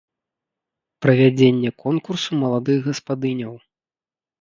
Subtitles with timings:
[1.07, 3.53] Правядзенне конкурсу маладых гаспадыняў.